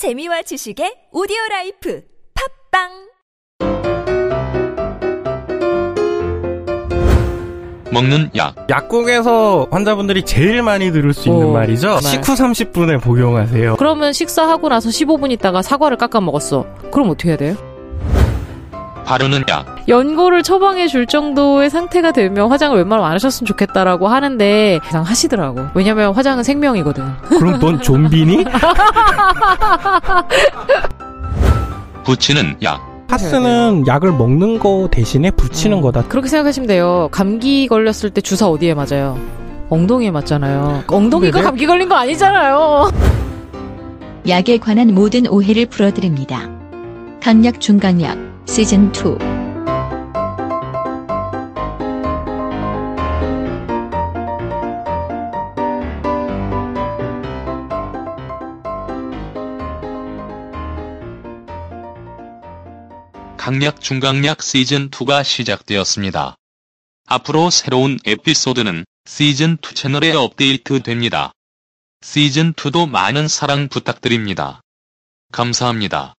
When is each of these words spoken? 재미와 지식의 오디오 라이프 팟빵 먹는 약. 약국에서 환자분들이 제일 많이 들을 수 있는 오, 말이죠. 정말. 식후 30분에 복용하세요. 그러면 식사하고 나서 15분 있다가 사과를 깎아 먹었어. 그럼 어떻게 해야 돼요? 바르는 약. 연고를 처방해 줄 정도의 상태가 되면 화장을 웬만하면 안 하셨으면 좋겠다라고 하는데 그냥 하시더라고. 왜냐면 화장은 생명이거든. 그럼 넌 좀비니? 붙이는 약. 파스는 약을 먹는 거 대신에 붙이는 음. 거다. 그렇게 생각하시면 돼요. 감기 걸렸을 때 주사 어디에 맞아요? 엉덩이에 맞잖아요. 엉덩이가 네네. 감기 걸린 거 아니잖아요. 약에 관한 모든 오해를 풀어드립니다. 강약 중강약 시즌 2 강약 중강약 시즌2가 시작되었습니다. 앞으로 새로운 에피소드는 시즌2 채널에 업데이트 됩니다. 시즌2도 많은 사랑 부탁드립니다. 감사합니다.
재미와 0.00 0.40
지식의 0.40 1.08
오디오 1.12 1.36
라이프 1.50 2.00
팟빵 2.70 2.88
먹는 7.92 8.30
약. 8.34 8.54
약국에서 8.70 9.68
환자분들이 9.70 10.22
제일 10.22 10.62
많이 10.62 10.90
들을 10.90 11.12
수 11.12 11.28
있는 11.28 11.48
오, 11.48 11.52
말이죠. 11.52 12.00
정말. 12.00 12.02
식후 12.02 12.32
30분에 12.32 13.02
복용하세요. 13.02 13.76
그러면 13.76 14.14
식사하고 14.14 14.70
나서 14.70 14.88
15분 14.88 15.32
있다가 15.32 15.60
사과를 15.60 15.98
깎아 15.98 16.22
먹었어. 16.22 16.64
그럼 16.90 17.10
어떻게 17.10 17.28
해야 17.28 17.36
돼요? 17.36 17.56
바르는 19.10 19.42
약. 19.48 19.66
연고를 19.88 20.44
처방해 20.44 20.86
줄 20.86 21.04
정도의 21.04 21.68
상태가 21.68 22.12
되면 22.12 22.48
화장을 22.48 22.78
웬만하면 22.78 23.04
안 23.04 23.14
하셨으면 23.14 23.44
좋겠다라고 23.44 24.06
하는데 24.06 24.78
그냥 24.86 25.02
하시더라고. 25.02 25.66
왜냐면 25.74 26.14
화장은 26.14 26.44
생명이거든. 26.44 27.04
그럼 27.24 27.58
넌 27.58 27.82
좀비니? 27.82 28.44
붙이는 32.04 32.56
약. 32.62 32.80
파스는 33.08 33.88
약을 33.88 34.12
먹는 34.12 34.60
거 34.60 34.88
대신에 34.92 35.32
붙이는 35.32 35.78
음. 35.78 35.82
거다. 35.82 36.04
그렇게 36.04 36.28
생각하시면 36.28 36.68
돼요. 36.68 37.08
감기 37.10 37.66
걸렸을 37.66 38.10
때 38.10 38.20
주사 38.20 38.46
어디에 38.46 38.74
맞아요? 38.74 39.18
엉덩이에 39.70 40.12
맞잖아요. 40.12 40.84
엉덩이가 40.86 41.38
네네. 41.38 41.44
감기 41.44 41.66
걸린 41.66 41.88
거 41.88 41.96
아니잖아요. 41.96 42.92
약에 44.28 44.58
관한 44.58 44.94
모든 44.94 45.26
오해를 45.26 45.66
풀어드립니다. 45.66 46.48
강약 47.20 47.60
중강약 47.60 48.29
시즌 48.46 48.92
2 48.92 49.40
강약 63.36 63.80
중강약 63.80 64.38
시즌2가 64.38 65.24
시작되었습니다. 65.24 66.36
앞으로 67.06 67.50
새로운 67.50 67.98
에피소드는 68.04 68.84
시즌2 69.06 69.74
채널에 69.74 70.12
업데이트 70.12 70.82
됩니다. 70.82 71.32
시즌2도 72.02 72.88
많은 72.88 73.28
사랑 73.28 73.68
부탁드립니다. 73.68 74.60
감사합니다. 75.32 76.14